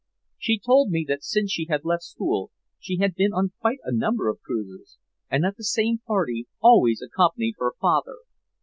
[0.39, 3.93] She told me that since she had left school she had been on quite a
[3.95, 4.97] number of cruises,
[5.29, 8.15] and that the same party always accompanied her father.